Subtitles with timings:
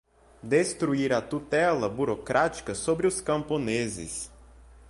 [0.41, 4.31] destruir a tutela burocrática sobre os camponeses